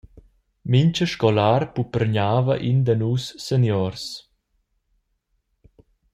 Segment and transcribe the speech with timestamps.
[0.71, 4.05] Mintga scolar puppergnava in da nus seniors.